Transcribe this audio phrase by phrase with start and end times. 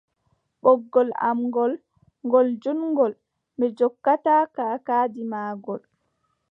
[0.63, 1.73] Ɓoggol am ngool,
[2.25, 3.13] ngol juutngol,
[3.57, 5.81] Mi jokkataako kaakaadi maagol.